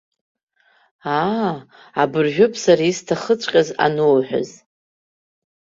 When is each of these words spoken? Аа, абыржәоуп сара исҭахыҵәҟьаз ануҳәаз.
Аа, 1.21 1.51
абыржәоуп 2.01 2.53
сара 2.63 2.83
исҭахыҵәҟьаз 2.91 3.69
ануҳәаз. 3.85 4.49